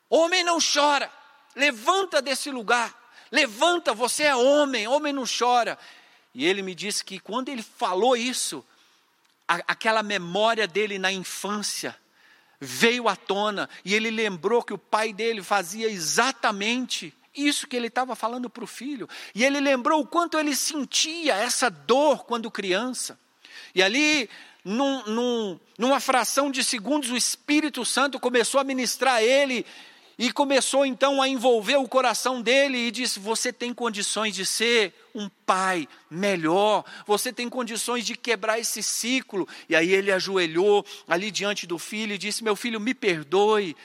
[0.10, 1.12] Homem não chora,
[1.56, 2.96] levanta desse lugar,
[3.30, 5.78] levanta, você é homem, homem não chora.
[6.34, 8.66] E ele me disse que quando ele falou isso,
[9.48, 11.96] a, aquela memória dele na infância
[12.60, 17.88] veio à tona e ele lembrou que o pai dele fazia exatamente isso que ele
[17.88, 19.08] estava falando para o filho.
[19.34, 23.19] E ele lembrou o quanto ele sentia essa dor quando criança.
[23.74, 24.30] E ali,
[24.63, 29.65] num, num, numa fração de segundos, o Espírito Santo começou a ministrar a ele
[30.17, 34.93] e começou então a envolver o coração dele e disse: Você tem condições de ser
[35.13, 39.48] um pai melhor, você tem condições de quebrar esse ciclo.
[39.67, 43.76] E aí ele ajoelhou ali diante do filho e disse: Meu filho, me perdoe,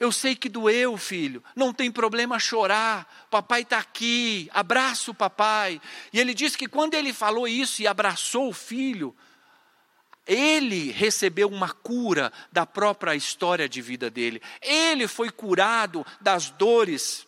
[0.00, 5.78] eu sei que doeu, filho, não tem problema chorar, papai está aqui, abraça o papai.
[6.10, 9.14] E ele disse que quando ele falou isso e abraçou o filho,
[10.26, 14.40] ele recebeu uma cura da própria história de vida dele.
[14.62, 17.26] Ele foi curado das dores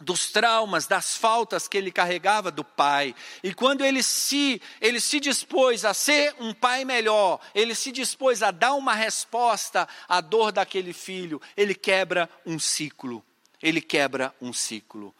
[0.00, 3.14] dos traumas, das faltas que ele carregava do pai.
[3.42, 8.42] E quando ele se, ele se dispôs a ser um pai melhor, ele se dispôs
[8.42, 13.22] a dar uma resposta à dor daquele filho, ele quebra um ciclo.
[13.62, 15.14] Ele quebra um ciclo.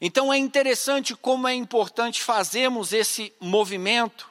[0.00, 4.28] Então é interessante como é importante fazermos esse movimento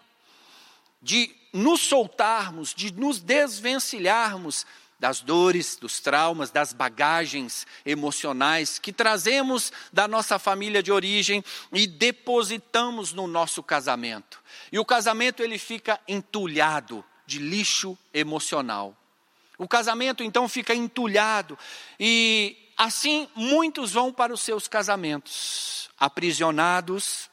[1.02, 4.66] de nos soltarmos, de nos desvencilharmos
[5.04, 11.86] das dores, dos traumas, das bagagens emocionais que trazemos da nossa família de origem e
[11.86, 14.42] depositamos no nosso casamento.
[14.72, 18.96] E o casamento ele fica entulhado de lixo emocional.
[19.58, 21.60] O casamento então fica entulhado
[22.00, 27.30] e assim muitos vão para os seus casamentos, aprisionados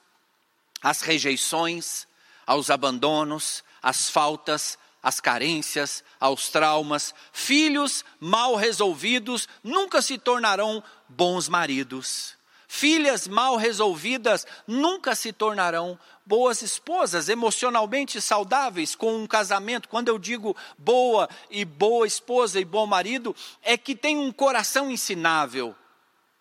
[0.82, 2.04] às rejeições,
[2.44, 7.14] aos abandonos, às faltas, às carências, aos traumas.
[7.32, 12.36] Filhos mal resolvidos nunca se tornarão bons maridos.
[12.72, 19.88] Filhas mal resolvidas nunca se tornarão boas esposas, emocionalmente saudáveis com um casamento.
[19.88, 24.88] Quando eu digo boa e boa esposa e bom marido, é que tem um coração
[24.88, 25.74] ensinável.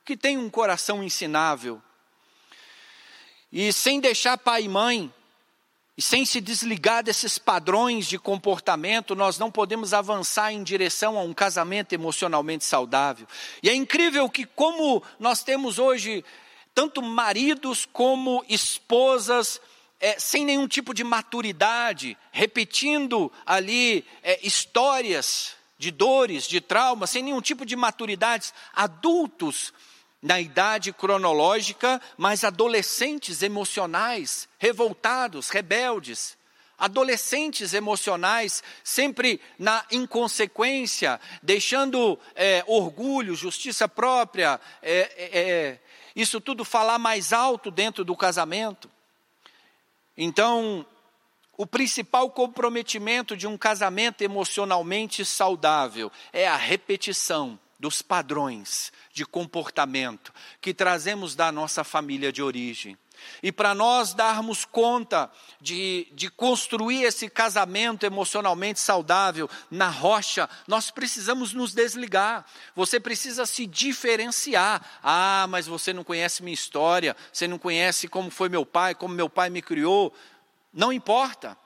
[0.06, 1.82] Que tem um coração ensinável.
[3.52, 5.12] E sem deixar pai e mãe
[6.00, 11.22] e sem se desligar desses padrões de comportamento, nós não podemos avançar em direção a
[11.24, 13.28] um casamento emocionalmente saudável.
[13.62, 16.24] E é incrível que, como nós temos hoje,
[16.74, 19.60] tanto maridos como esposas,
[20.00, 27.24] é, sem nenhum tipo de maturidade, repetindo ali é, histórias de dores, de traumas, sem
[27.24, 29.74] nenhum tipo de maturidade, adultos
[30.22, 36.38] na idade cronológica, mas adolescentes emocionais, revoltados, rebeldes,
[36.78, 45.80] adolescentes emocionais, sempre na inconsequência, deixando é, orgulho, justiça própria, é, é, é,
[46.16, 48.90] isso tudo falar mais alto dentro do casamento.
[50.18, 50.86] Então,
[51.58, 60.34] o principal comprometimento de um casamento emocionalmente saudável é a repetição dos padrões de comportamento
[60.60, 62.98] que trazemos da nossa família de origem.
[63.42, 70.92] E para nós darmos conta de, de construir esse casamento emocionalmente saudável na rocha, nós
[70.92, 72.46] precisamos nos desligar.
[72.76, 75.00] Você precisa se diferenciar.
[75.04, 79.14] Ah, mas você não conhece minha história, você não conhece como foi meu pai, como
[79.14, 80.14] meu pai me criou.
[80.74, 81.58] Não importa.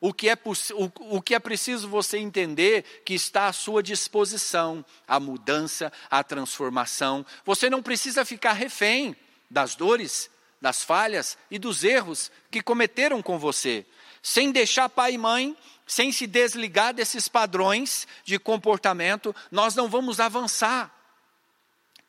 [0.00, 0.38] O que, é,
[0.74, 6.24] o, o que é preciso você entender que está à sua disposição a mudança, a
[6.24, 7.24] transformação.
[7.44, 9.14] Você não precisa ficar refém
[9.50, 13.84] das dores, das falhas e dos erros que cometeram com você,
[14.22, 20.20] sem deixar pai e mãe, sem se desligar desses padrões de comportamento, nós não vamos
[20.20, 20.99] avançar.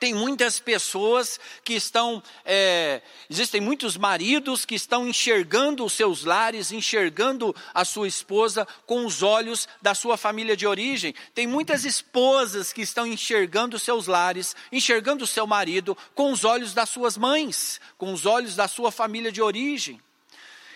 [0.02, 6.72] Tem muitas pessoas que estão, é, existem muitos maridos que estão enxergando os seus lares,
[6.72, 11.14] enxergando a sua esposa com os olhos da sua família de origem.
[11.36, 16.44] Tem muitas esposas que estão enxergando os seus lares, enxergando o seu marido com os
[16.46, 20.02] olhos das suas mães, com os olhos da sua família de origem.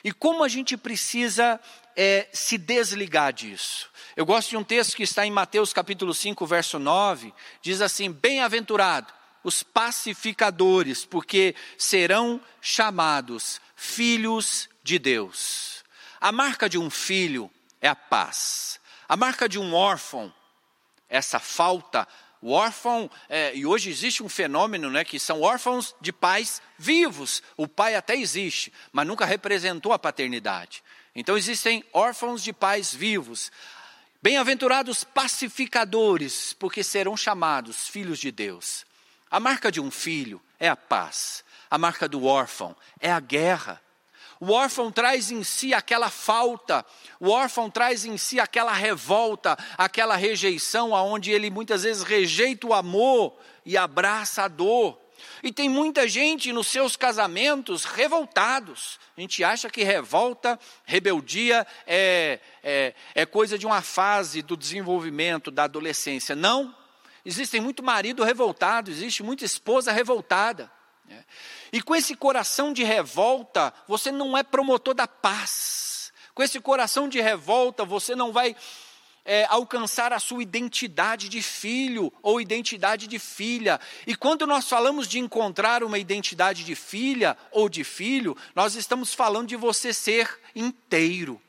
[0.03, 1.59] E como a gente precisa
[1.95, 3.89] é, se desligar disso?
[4.15, 8.09] Eu gosto de um texto que está em Mateus capítulo 5, verso 9, diz assim:
[8.09, 15.83] Bem-aventurado os pacificadores, porque serão chamados filhos de Deus.
[16.21, 17.51] A marca de um filho
[17.81, 18.79] é a paz.
[19.07, 20.33] A marca de um órfão,
[21.09, 22.07] essa falta.
[22.41, 27.43] O órfão, é, e hoje existe um fenômeno, né, que são órfãos de pais vivos.
[27.57, 30.81] O pai até existe, mas nunca representou a paternidade.
[31.13, 33.51] Então existem órfãos de pais vivos.
[34.25, 38.83] Bem-aventurados pacificadores, porque serão chamados filhos de Deus.
[39.29, 43.79] A marca de um filho é a paz, a marca do órfão é a guerra.
[44.39, 46.83] O órfão traz em si aquela falta,
[47.19, 52.73] o órfão traz em si aquela revolta, aquela rejeição, aonde ele muitas vezes rejeita o
[52.73, 55.04] amor e abraça a dor.
[55.43, 58.99] E tem muita gente nos seus casamentos revoltados.
[59.17, 65.51] A gente acha que revolta, rebeldia é, é, é coisa de uma fase do desenvolvimento,
[65.51, 66.35] da adolescência.
[66.35, 66.75] Não,
[67.25, 70.71] Existem muito marido revoltado, existe muita esposa revoltada.
[71.09, 71.25] Né?
[71.73, 76.13] E com esse coração de revolta, você não é promotor da paz.
[76.35, 78.55] Com esse coração de revolta, você não vai
[79.25, 83.79] é, alcançar a sua identidade de filho ou identidade de filha.
[84.05, 89.13] E quando nós falamos de encontrar uma identidade de filha ou de filho, nós estamos
[89.13, 91.41] falando de você ser inteiro.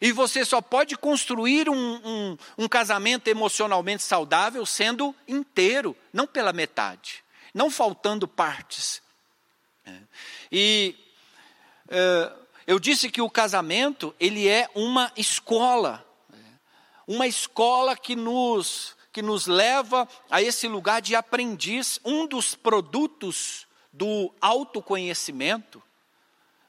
[0.00, 6.52] E você só pode construir um, um, um casamento emocionalmente saudável sendo inteiro, não pela
[6.52, 9.02] metade, não faltando partes.
[9.86, 9.98] É.
[10.52, 10.94] E
[11.88, 12.32] é,
[12.66, 16.04] eu disse que o casamento ele é uma escola.
[17.06, 22.00] Uma escola que nos que nos leva a esse lugar de aprendiz.
[22.04, 25.80] Um dos produtos do autoconhecimento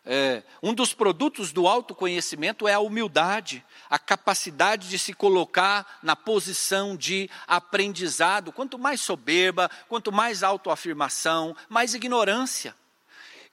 [0.08, 6.16] é, um dos produtos do autoconhecimento é a humildade, a capacidade de se colocar na
[6.16, 8.52] posição de aprendizado.
[8.52, 12.76] Quanto mais soberba, quanto mais autoafirmação, mais ignorância.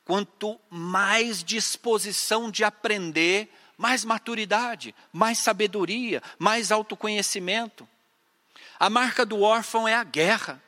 [0.04, 3.48] Quanto mais disposição de aprender,
[3.82, 7.88] mais maturidade, mais sabedoria, mais autoconhecimento.
[8.78, 10.62] A marca do órfão é a guerra,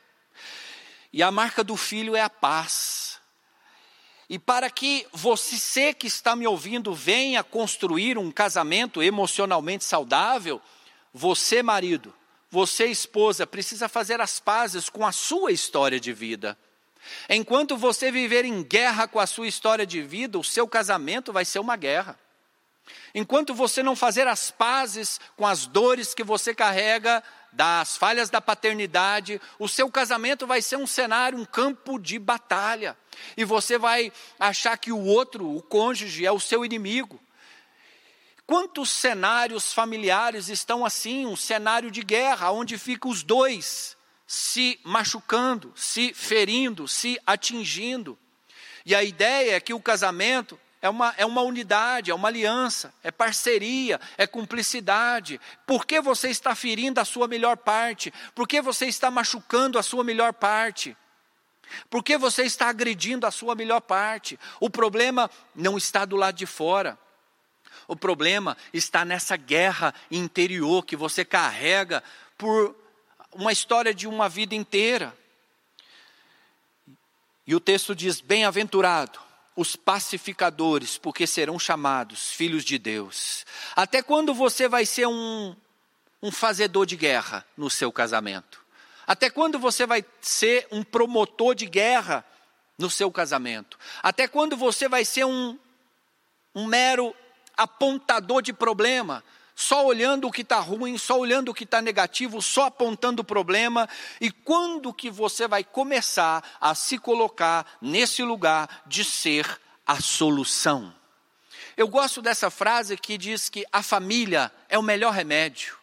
[1.13, 3.21] e a marca do filho é a paz.
[4.29, 10.61] E para que você que está me ouvindo venha construir um casamento emocionalmente saudável,
[11.13, 12.13] você, marido,
[12.51, 16.57] você, esposa, precisa fazer as pazes com a sua história de vida.
[17.29, 21.45] Enquanto você viver em guerra com a sua história de vida, o seu casamento vai
[21.45, 22.19] ser uma guerra.
[23.13, 27.23] Enquanto você não fazer as pazes com as dores que você carrega,
[27.55, 32.97] das falhas da paternidade, o seu casamento vai ser um cenário, um campo de batalha.
[33.37, 37.19] E você vai achar que o outro, o cônjuge, é o seu inimigo.
[38.45, 43.95] Quantos cenários familiares estão assim, um cenário de guerra, onde ficam os dois
[44.27, 48.17] se machucando, se ferindo, se atingindo.
[48.85, 52.93] E a ideia é que o casamento é uma, é uma unidade, é uma aliança,
[53.03, 55.41] é parceria, é cumplicidade.
[55.65, 58.13] Por que você está ferindo a sua melhor parte?
[58.35, 60.95] Por que você está machucando a sua melhor parte?
[61.89, 64.39] Por que você está agredindo a sua melhor parte?
[64.59, 66.99] O problema não está do lado de fora.
[67.87, 72.03] O problema está nessa guerra interior que você carrega
[72.37, 72.75] por
[73.31, 75.17] uma história de uma vida inteira.
[77.47, 79.24] E o texto diz: Bem-aventurado
[79.55, 83.45] os pacificadores, porque serão chamados filhos de Deus.
[83.75, 85.55] Até quando você vai ser um,
[86.21, 88.63] um fazedor de guerra no seu casamento?
[89.07, 92.25] Até quando você vai ser um promotor de guerra
[92.77, 93.77] no seu casamento?
[94.03, 95.57] Até quando você vai ser um,
[96.53, 97.15] um mero
[97.55, 99.23] apontador de problema?
[99.55, 103.25] Só olhando o que está ruim, só olhando o que está negativo, só apontando o
[103.25, 103.87] problema.
[104.19, 110.93] E quando que você vai começar a se colocar nesse lugar de ser a solução?
[111.77, 115.77] Eu gosto dessa frase que diz que a família é o melhor remédio.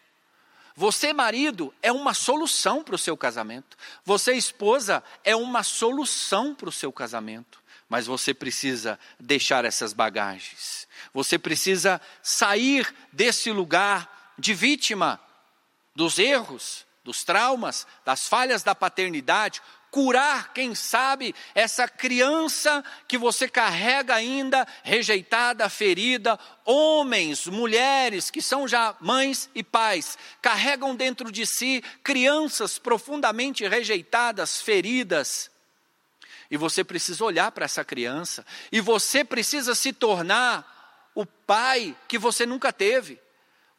[0.75, 3.77] Você, marido, é uma solução para o seu casamento.
[4.03, 7.62] Você, esposa, é uma solução para o seu casamento.
[7.93, 10.87] Mas você precisa deixar essas bagagens.
[11.13, 15.21] Você precisa sair desse lugar de vítima
[15.95, 23.47] dos erros, dos traumas, das falhas da paternidade, curar, quem sabe, essa criança que você
[23.47, 26.39] carrega ainda rejeitada, ferida.
[26.65, 34.59] Homens, mulheres que são já mães e pais, carregam dentro de si crianças profundamente rejeitadas,
[34.59, 35.52] feridas.
[36.53, 42.15] E você precisa olhar para essa criança, e você precisa se tornar o pai que
[42.15, 43.19] você nunca teve.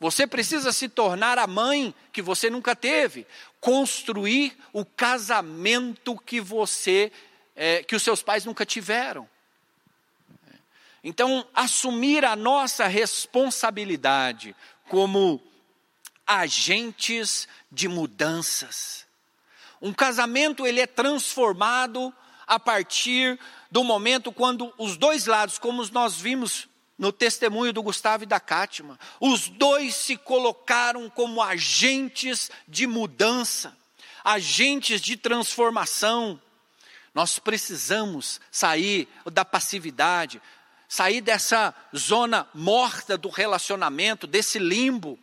[0.01, 3.29] Você precisa se tornar a mãe que você nunca teve,
[3.61, 7.12] construir o casamento que você,
[7.55, 9.31] é, que os seus pais nunca tiveram.
[11.05, 14.53] Então, assumir a nossa responsabilidade
[14.89, 15.41] como
[16.27, 19.07] agentes de mudanças.
[19.81, 22.12] Um casamento ele é transformado
[22.47, 23.38] a partir
[23.70, 26.68] do momento quando os dois lados, como nós vimos
[26.99, 28.99] no testemunho do Gustavo e da Cátima.
[29.20, 33.76] Os dois se colocaram como agentes de mudança,
[34.22, 36.40] agentes de transformação.
[37.12, 40.40] Nós precisamos sair da passividade,
[40.88, 45.18] sair dessa zona morta do relacionamento, desse limbo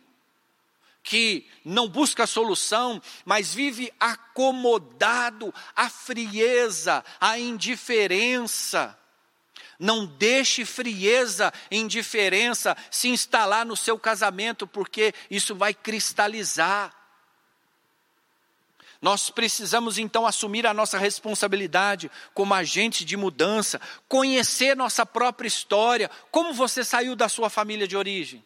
[1.02, 8.96] que não busca solução, mas vive acomodado à frieza, à indiferença.
[9.78, 16.94] Não deixe frieza, indiferença se instalar no seu casamento, porque isso vai cristalizar.
[19.00, 26.08] Nós precisamos então assumir a nossa responsabilidade como agente de mudança, conhecer nossa própria história,
[26.30, 28.44] como você saiu da sua família de origem,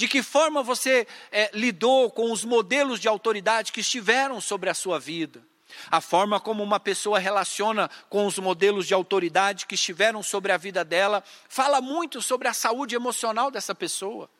[0.00, 4.74] de que forma você é, lidou com os modelos de autoridade que estiveram sobre a
[4.74, 5.42] sua vida.
[5.90, 10.56] A forma como uma pessoa relaciona com os modelos de autoridade que estiveram sobre a
[10.56, 14.30] vida dela, fala muito sobre a saúde emocional dessa pessoa.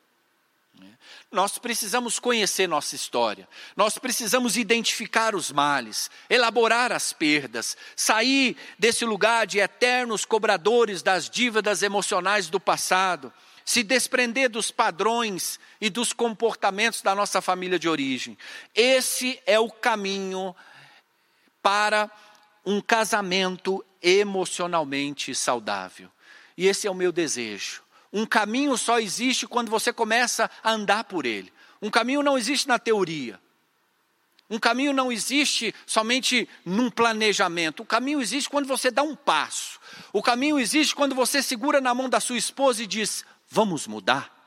[1.31, 3.47] Nós precisamos conhecer nossa história,
[3.77, 11.29] nós precisamos identificar os males, elaborar as perdas, sair desse lugar de eternos cobradores das
[11.29, 13.31] dívidas emocionais do passado,
[13.71, 18.37] se desprender dos padrões e dos comportamentos da nossa família de origem.
[18.75, 20.57] Esse é o caminho
[21.63, 22.11] para
[22.67, 26.11] um casamento emocionalmente saudável.
[26.57, 27.81] E esse é o meu desejo.
[28.13, 31.53] Um caminho só existe quando você começa a andar por ele.
[31.81, 33.39] Um caminho não existe na teoria.
[34.51, 37.85] Um caminho não existe somente num planejamento.
[37.85, 39.79] O caminho existe quando você dá um passo.
[40.13, 44.41] O caminho existe quando você segura na mão da sua esposa e diz: Vamos mudar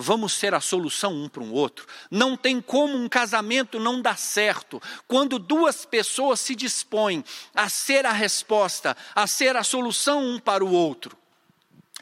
[0.00, 1.84] vamos ser a solução um para o outro.
[2.08, 8.06] Não tem como um casamento não dar certo quando duas pessoas se dispõem a ser
[8.06, 11.18] a resposta, a ser a solução um para o outro.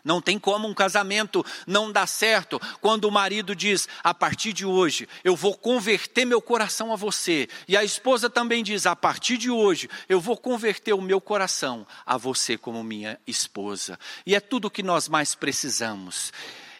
[0.07, 4.65] Não tem como um casamento não dar certo quando o marido diz: a partir de
[4.65, 7.49] hoje eu vou converter meu coração a você.
[7.67, 11.85] E a esposa também diz: a partir de hoje eu vou converter o meu coração
[12.07, 13.99] a você como minha esposa.
[14.25, 16.33] E é tudo o que nós mais precisamos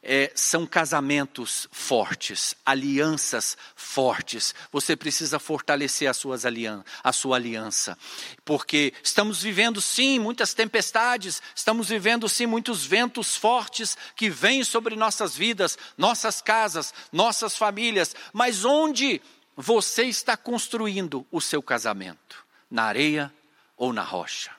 [0.03, 4.55] é, são casamentos fortes, alianças fortes.
[4.73, 7.97] Você precisa fortalecer as suas alian a sua aliança,
[8.45, 14.97] porque estamos vivendo sim muitas tempestades, estamos vivendo sim muitos ventos fortes que vêm sobre
[14.97, 19.21] nossas vidas, nossas casas, nossas famílias, mas onde
[19.57, 22.45] você está construindo o seu casamento?
[22.71, 23.33] Na areia
[23.77, 24.51] ou na rocha?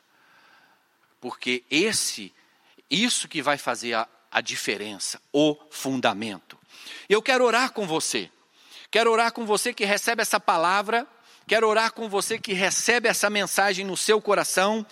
[1.22, 2.34] Porque esse,
[2.90, 6.58] isso que vai fazer a, a diferença, o fundamento.
[7.10, 8.30] Eu quero orar com você.
[8.90, 11.06] Quero orar com você que recebe essa palavra,
[11.46, 14.86] quero orar com você que recebe essa mensagem no seu coração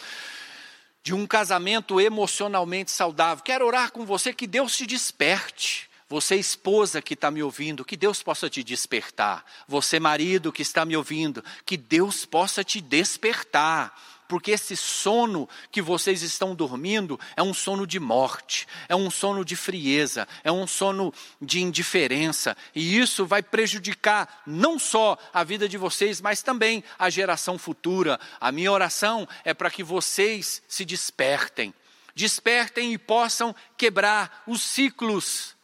[1.01, 3.43] de um casamento emocionalmente saudável.
[3.43, 5.89] Quero orar com você que Deus te desperte.
[6.07, 9.43] Você, esposa que está me ouvindo, que Deus possa te despertar.
[9.67, 13.93] Você, marido que está me ouvindo, que Deus possa te despertar
[14.27, 19.45] porque esse sono que vocês estão dormindo é um sono de morte, é um sono
[19.45, 25.67] de frieza, é um sono de indiferença, e isso vai prejudicar não só a vida
[25.67, 28.19] de vocês, mas também a geração futura.
[28.39, 31.73] A minha oração é para que vocês se despertem,
[32.15, 35.55] despertem e possam quebrar os ciclos.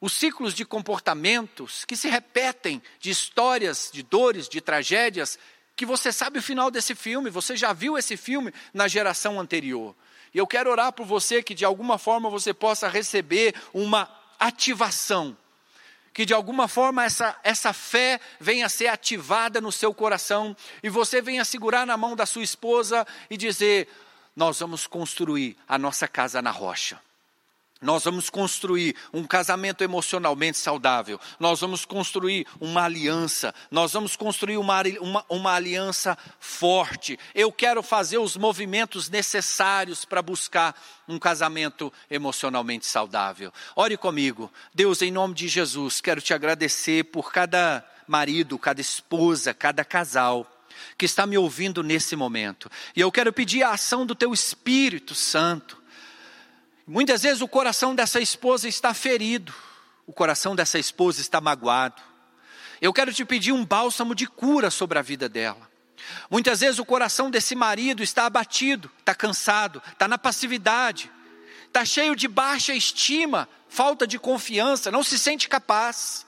[0.00, 5.38] Os ciclos de comportamentos que se repetem, de histórias, de dores, de tragédias,
[5.82, 9.96] que você sabe o final desse filme, você já viu esse filme na geração anterior.
[10.32, 14.08] E eu quero orar por você que de alguma forma você possa receber uma
[14.38, 15.36] ativação,
[16.14, 20.88] que de alguma forma essa, essa fé venha a ser ativada no seu coração e
[20.88, 23.88] você venha segurar na mão da sua esposa e dizer:
[24.36, 27.00] Nós vamos construir a nossa casa na rocha.
[27.82, 31.20] Nós vamos construir um casamento emocionalmente saudável.
[31.38, 33.52] Nós vamos construir uma aliança.
[33.70, 37.18] Nós vamos construir uma, uma, uma aliança forte.
[37.34, 43.52] Eu quero fazer os movimentos necessários para buscar um casamento emocionalmente saudável.
[43.74, 44.50] Ore comigo.
[44.72, 50.46] Deus, em nome de Jesus, quero te agradecer por cada marido, cada esposa, cada casal
[50.96, 52.70] que está me ouvindo nesse momento.
[52.94, 55.81] E eu quero pedir a ação do teu Espírito Santo
[56.86, 59.54] Muitas vezes o coração dessa esposa está ferido,
[60.06, 62.02] o coração dessa esposa está magoado.
[62.80, 65.70] Eu quero te pedir um bálsamo de cura sobre a vida dela.
[66.28, 71.10] Muitas vezes o coração desse marido está abatido, está cansado, está na passividade,
[71.66, 76.26] está cheio de baixa estima, falta de confiança, não se sente capaz.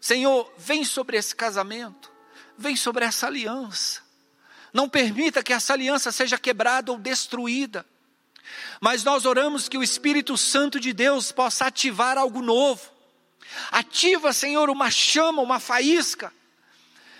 [0.00, 2.10] Senhor, vem sobre esse casamento,
[2.58, 4.02] vem sobre essa aliança.
[4.72, 7.86] Não permita que essa aliança seja quebrada ou destruída.
[8.80, 12.90] Mas nós oramos que o Espírito Santo de Deus possa ativar algo novo.
[13.70, 16.32] Ativa, Senhor, uma chama, uma faísca,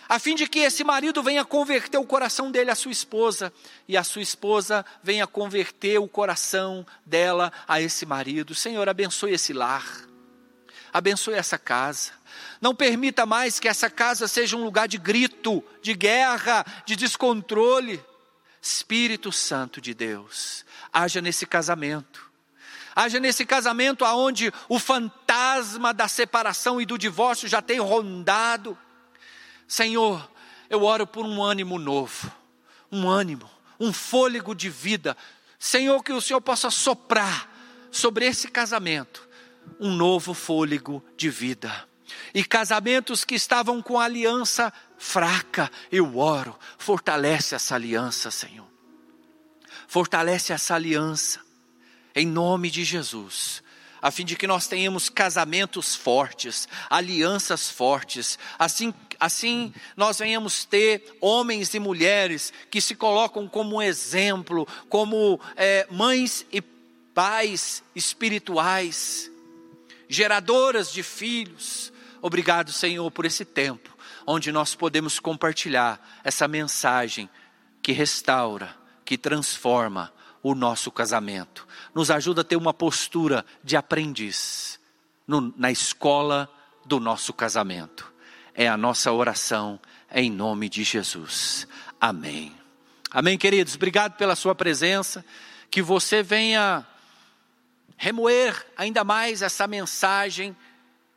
[0.09, 3.53] a fim de que esse marido venha converter o coração dele à sua esposa,
[3.89, 8.55] e a sua esposa venha converter o coração dela a esse marido.
[8.55, 9.87] Senhor, abençoe esse lar,
[10.93, 12.13] abençoe essa casa.
[12.61, 18.03] Não permita mais que essa casa seja um lugar de grito, de guerra, de descontrole.
[18.61, 20.64] Espírito Santo de Deus,
[20.95, 22.31] haja nesse casamento.
[22.95, 28.79] Haja nesse casamento aonde o fantasma da separação e do divórcio já tem rondado.
[29.67, 30.31] Senhor,
[30.71, 32.31] eu oro por um ânimo novo,
[32.93, 35.17] um ânimo, um fôlego de vida.
[35.59, 37.51] Senhor, que o Senhor possa soprar
[37.91, 39.29] sobre esse casamento
[39.81, 41.89] um novo fôlego de vida.
[42.33, 48.74] E casamentos que estavam com aliança fraca, eu oro, fortalece essa aliança, Senhor
[49.87, 51.41] fortalece essa aliança,
[52.15, 53.63] em nome de Jesus,
[54.01, 61.17] a fim de que nós tenhamos casamentos fortes, alianças fortes, assim, assim nós venhamos ter
[61.21, 66.61] homens e mulheres que se colocam como exemplo, como é, mães e
[67.15, 69.31] pais espirituais,
[70.09, 71.93] geradoras de filhos.
[72.21, 73.95] Obrigado, Senhor, por esse tempo
[74.27, 77.29] onde nós podemos compartilhar essa mensagem
[77.83, 81.67] que restaura que transforma o nosso casamento.
[81.95, 84.79] Nos ajuda a ter uma postura de aprendiz
[85.27, 86.51] no, na escola
[86.85, 88.13] do nosso casamento.
[88.55, 89.81] É a nossa oração
[90.13, 91.67] em nome de Jesus.
[92.01, 92.55] Amém.
[93.11, 93.75] Amém, queridos.
[93.75, 95.25] Obrigado pela sua presença.
[95.71, 96.87] Que você venha
[97.97, 100.55] remoer ainda mais essa mensagem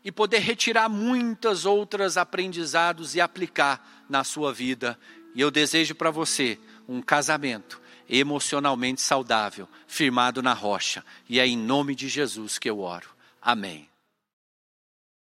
[0.03, 4.97] e poder retirar muitas outras aprendizados e aplicar na sua vida.
[5.35, 6.57] E eu desejo para você
[6.87, 11.03] um casamento emocionalmente saudável, firmado na rocha.
[11.27, 13.09] E é em nome de Jesus que eu oro.
[13.41, 13.89] Amém.